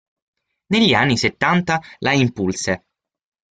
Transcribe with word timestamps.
Negli 0.71 0.95
anni 0.95 1.15
settanta 1.15 1.79
la 1.99 2.13
Impulse! 2.13 2.87